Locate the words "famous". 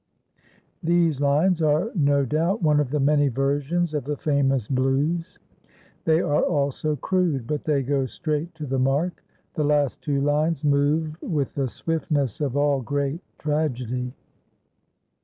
4.17-4.67